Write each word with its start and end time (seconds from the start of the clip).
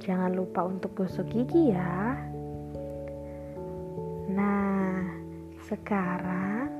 jangan 0.00 0.32
lupa 0.32 0.64
untuk 0.64 0.96
gosok 0.96 1.28
gigi 1.28 1.76
ya. 1.76 2.16
Nah, 4.32 5.04
sekarang 5.68 6.72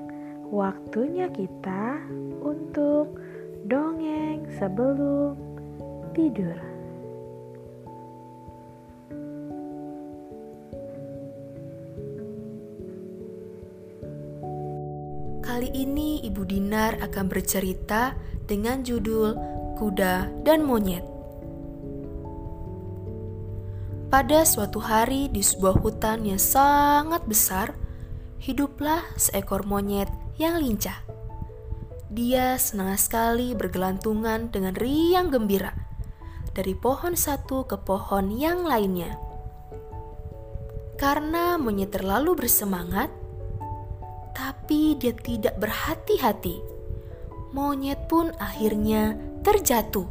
waktunya 0.48 1.28
kita 1.28 2.00
untuk 2.40 3.20
dongeng 3.68 4.48
sebelum 4.56 5.36
tidur. 6.16 6.56
Kali 15.44 15.68
ini 15.76 16.24
Ibu 16.24 16.42
Dinar 16.48 16.96
akan 17.04 17.28
bercerita 17.28 18.16
dengan 18.48 18.80
judul 18.80 19.36
Kuda 19.76 20.40
dan 20.40 20.64
Monyet. 20.64 21.19
Pada 24.10 24.42
suatu 24.42 24.82
hari 24.82 25.30
di 25.30 25.38
sebuah 25.38 25.86
hutan 25.86 26.26
yang 26.26 26.42
sangat 26.42 27.22
besar, 27.30 27.78
hiduplah 28.42 29.06
seekor 29.14 29.62
monyet 29.62 30.10
yang 30.34 30.58
lincah. 30.58 30.98
Dia 32.10 32.58
senang 32.58 32.98
sekali 32.98 33.54
bergelantungan 33.54 34.50
dengan 34.50 34.74
riang 34.74 35.30
gembira 35.30 35.70
dari 36.50 36.74
pohon 36.74 37.14
satu 37.14 37.70
ke 37.70 37.78
pohon 37.78 38.34
yang 38.34 38.66
lainnya. 38.66 39.14
Karena 40.98 41.54
monyet 41.54 41.94
terlalu 41.94 42.34
bersemangat, 42.34 43.14
tapi 44.34 44.98
dia 44.98 45.14
tidak 45.14 45.54
berhati-hati. 45.62 46.58
Monyet 47.54 48.10
pun 48.10 48.34
akhirnya 48.42 49.14
terjatuh. 49.46 50.10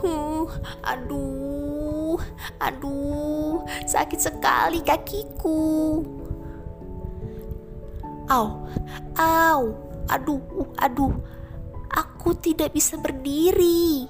Huh, 0.00 0.48
aduh, 0.86 2.18
aduh, 2.62 3.64
sakit 3.86 4.20
sekali 4.20 4.80
kakiku. 4.84 6.02
Au, 8.30 8.46
au, 9.18 9.62
aduh, 10.06 10.42
aduh, 10.78 11.14
aku 11.90 12.34
tidak 12.38 12.70
bisa 12.74 12.94
berdiri. 12.98 14.06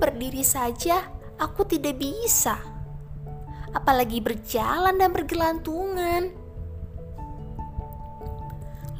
Berdiri 0.00 0.42
saja 0.42 1.04
aku 1.38 1.66
tidak 1.68 2.00
bisa, 2.00 2.56
apalagi 3.74 4.22
berjalan 4.24 4.96
dan 4.96 5.10
bergelantungan. 5.12 6.22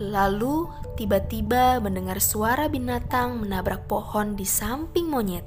Lalu 0.03 0.67
tiba-tiba 0.95 1.83
mendengar 1.83 2.23
suara 2.23 2.71
binatang 2.71 3.43
menabrak 3.43 3.91
pohon 3.91 4.39
di 4.39 4.47
samping 4.47 5.11
monyet. 5.11 5.43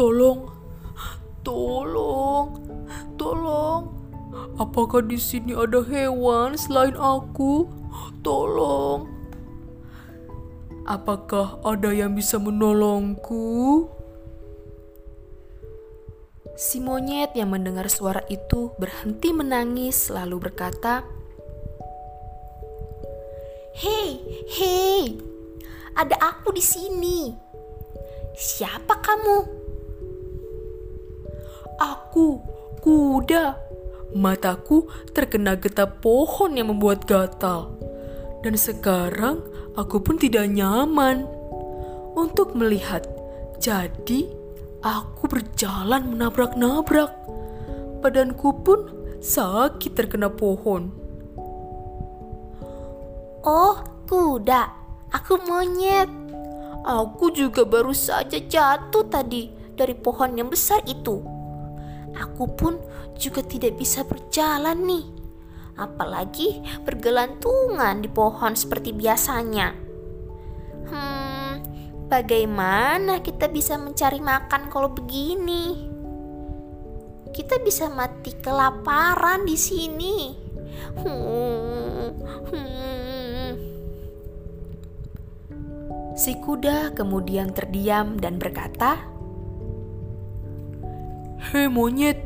Tolong, 0.00 0.48
tolong, 1.44 2.56
tolong. 3.20 3.82
Apakah 4.56 5.04
di 5.04 5.20
sini 5.20 5.52
ada 5.52 5.84
hewan 5.84 6.56
selain 6.56 6.96
aku? 6.96 7.68
Tolong. 8.24 9.04
Apakah 10.88 11.60
ada 11.68 11.92
yang 11.92 12.16
bisa 12.16 12.40
menolongku? 12.40 13.99
Si 16.56 16.78
monyet 16.82 17.34
yang 17.34 17.52
mendengar 17.52 17.86
suara 17.90 18.22
itu 18.30 18.74
berhenti 18.76 19.34
menangis 19.34 20.10
lalu 20.10 20.50
berkata, 20.50 21.06
"Hei, 23.76 24.20
hei, 24.54 25.18
ada 25.94 26.16
aku 26.18 26.54
di 26.54 26.64
sini. 26.64 27.34
Siapa 28.34 28.98
kamu?" 29.02 29.38
Aku, 31.80 32.44
kuda. 32.84 33.56
Mataku 34.12 34.90
terkena 35.16 35.56
getah 35.56 35.88
pohon 35.88 36.58
yang 36.58 36.68
membuat 36.68 37.08
gatal. 37.08 37.72
Dan 38.44 38.58
sekarang 38.60 39.40
aku 39.80 40.04
pun 40.04 40.20
tidak 40.20 40.50
nyaman 40.50 41.24
untuk 42.18 42.52
melihat. 42.52 43.06
Jadi, 43.56 44.39
aku 44.80 45.28
berjalan 45.28 46.16
menabrak-nabrak. 46.16 47.12
Badanku 48.00 48.64
pun 48.64 48.80
sakit 49.20 49.92
terkena 49.92 50.32
pohon. 50.32 50.88
"Oh, 53.44 53.76
kuda. 54.08 54.72
Aku 55.12 55.36
monyet. 55.44 56.08
Aku 56.80 57.28
juga 57.34 57.68
baru 57.68 57.92
saja 57.92 58.40
jatuh 58.40 59.04
tadi 59.08 59.52
dari 59.76 59.92
pohon 59.92 60.40
yang 60.40 60.48
besar 60.48 60.80
itu." 60.88 61.20
Aku 62.16 62.50
pun 62.56 62.80
juga 63.20 63.44
tidak 63.44 63.78
bisa 63.78 64.02
berjalan 64.02 64.82
nih. 64.82 65.06
Apalagi 65.78 66.60
bergelantungan 66.84 68.04
di 68.04 68.08
pohon 68.10 68.52
seperti 68.52 68.92
biasanya. 68.92 69.72
Hmm, 70.90 71.29
bagaimana 72.10 73.22
kita 73.22 73.46
bisa 73.46 73.78
mencari 73.78 74.18
makan 74.18 74.66
kalau 74.66 74.90
begini? 74.90 75.86
Kita 77.30 77.62
bisa 77.62 77.86
mati 77.86 78.34
kelaparan 78.42 79.46
di 79.46 79.54
sini. 79.54 80.34
Hmm, 80.98 82.10
hmm. 82.50 83.50
Si 86.18 86.36
kuda 86.42 86.92
kemudian 86.98 87.54
terdiam 87.54 88.18
dan 88.18 88.36
berkata, 88.42 89.06
Hei 91.40 91.70
monyet, 91.70 92.20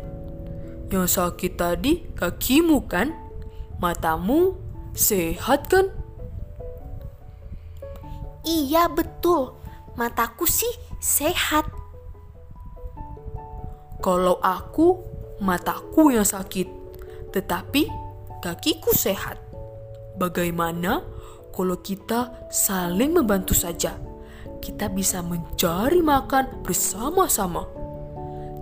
yang 0.91 1.07
sakit 1.07 1.55
tadi 1.55 2.03
kakimu 2.17 2.89
kan? 2.91 3.15
Matamu 3.79 4.57
sehat 4.97 5.71
kan? 5.71 5.93
Iya 8.43 8.91
betul, 8.91 9.55
mataku 9.95 10.47
sih 10.47 10.71
sehat. 10.99 11.67
Kalau 14.05 14.37
aku, 14.45 15.01
mataku 15.41 16.13
yang 16.13 16.29
sakit, 16.29 16.69
tetapi 17.33 17.89
kakiku 18.45 18.93
sehat. 18.93 19.41
Bagaimana 20.21 21.01
kalau 21.55 21.81
kita 21.81 22.51
saling 22.53 23.17
membantu 23.17 23.57
saja? 23.57 23.97
Kita 24.61 24.93
bisa 24.93 25.25
mencari 25.25 26.05
makan 26.05 26.61
bersama-sama. 26.61 27.65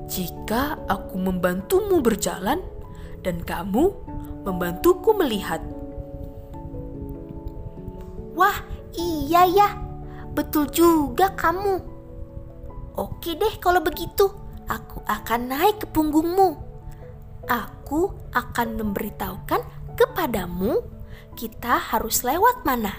Jika 0.06 0.78
aku 0.86 1.18
membantumu 1.18 1.98
berjalan 2.02 2.62
dan 3.22 3.42
kamu 3.42 3.90
membantuku 4.46 5.10
melihat. 5.14 5.62
Wah, 8.34 8.62
iya 8.94 9.46
ya. 9.46 9.81
Betul 10.32 10.72
juga 10.72 11.28
kamu. 11.36 11.76
Oke 12.96 13.36
deh 13.36 13.60
kalau 13.60 13.84
begitu. 13.84 14.32
Aku 14.68 15.04
akan 15.04 15.40
naik 15.52 15.84
ke 15.84 15.86
punggungmu. 15.92 16.56
Aku 17.44 18.16
akan 18.32 18.80
memberitahukan 18.80 19.60
kepadamu 19.98 20.80
kita 21.36 21.76
harus 21.76 22.24
lewat 22.24 22.64
mana. 22.64 22.96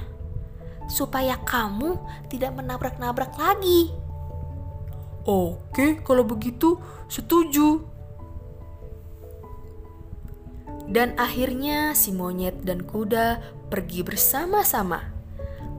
Supaya 0.86 1.42
kamu 1.42 1.98
tidak 2.30 2.54
menabrak-nabrak 2.54 3.34
lagi. 3.40 3.90
Oke, 5.24 6.04
kalau 6.04 6.28
begitu 6.28 6.78
setuju. 7.08 7.82
Dan 10.84 11.16
akhirnya 11.16 11.96
si 11.96 12.12
monyet 12.12 12.62
dan 12.68 12.84
kuda 12.84 13.40
pergi 13.72 14.04
bersama-sama 14.04 15.13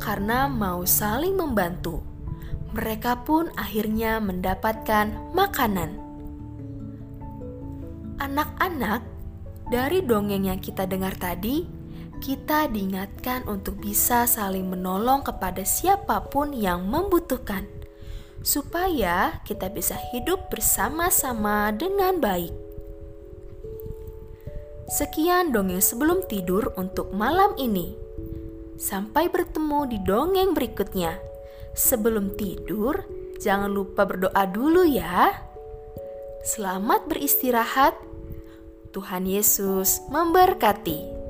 karena 0.05 0.45
mau 0.53 0.85
saling 0.85 1.33
membantu. 1.33 2.05
Mereka 2.77 3.25
pun 3.25 3.49
akhirnya 3.57 4.21
mendapatkan 4.21 5.33
makanan. 5.33 5.97
Anak-anak, 8.21 9.01
dari 9.73 10.05
dongeng 10.05 10.53
yang 10.53 10.61
kita 10.61 10.85
dengar 10.85 11.17
tadi, 11.17 11.65
kita 12.21 12.69
diingatkan 12.69 13.49
untuk 13.49 13.81
bisa 13.81 14.29
saling 14.29 14.69
menolong 14.69 15.25
kepada 15.25 15.65
siapa 15.65 16.21
pun 16.29 16.53
yang 16.53 16.85
membutuhkan, 16.85 17.65
supaya 18.45 19.41
kita 19.49 19.73
bisa 19.73 19.97
hidup 20.13 20.53
bersama-sama 20.53 21.73
dengan 21.73 22.21
baik. 22.21 22.53
Sekian 24.85 25.49
dongeng 25.49 25.81
sebelum 25.81 26.29
tidur 26.29 26.77
untuk 26.77 27.09
malam 27.17 27.57
ini. 27.57 28.04
Sampai 28.85 29.33
bertemu 29.33 29.89
di 29.89 29.97
dongeng 30.05 30.53
berikutnya. 30.53 31.17
Sebelum 31.73 32.37
tidur, 32.37 33.01
jangan 33.41 33.73
lupa 33.73 34.05
berdoa 34.05 34.45
dulu 34.45 34.85
ya. 34.85 35.33
Selamat 36.45 37.09
beristirahat. 37.09 37.97
Tuhan 38.93 39.25
Yesus 39.25 40.05
memberkati. 40.13 41.24